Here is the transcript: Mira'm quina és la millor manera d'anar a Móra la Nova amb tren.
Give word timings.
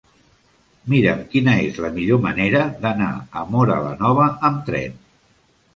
Mira'm 0.93 1.21
quina 1.33 1.53
és 1.67 1.77
la 1.85 1.91
millor 1.99 2.23
manera 2.25 2.65
d'anar 2.87 3.11
a 3.15 3.45
Móra 3.53 3.81
la 3.89 3.95
Nova 4.05 4.31
amb 4.51 4.67
tren. 4.73 5.03